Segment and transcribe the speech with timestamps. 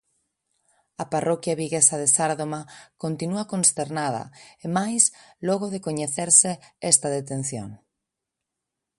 [1.03, 2.61] A parroquia viguesa de Sárdoma
[3.03, 4.23] continúa consternada
[4.63, 5.03] e máis
[5.47, 6.51] logo de coñecerse
[6.91, 7.69] esta detención.